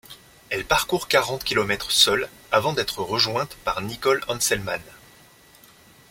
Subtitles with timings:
[0.49, 4.81] Elle parcourt quarante kilomètres seule avant d'être rejointe par Nicole Hanselmann.